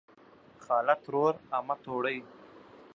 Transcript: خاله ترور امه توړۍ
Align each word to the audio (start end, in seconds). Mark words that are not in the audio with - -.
خاله 0.63 0.95
ترور 1.03 1.33
امه 1.57 1.75
توړۍ 1.83 2.17